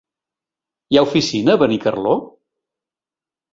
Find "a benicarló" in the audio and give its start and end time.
1.55-2.17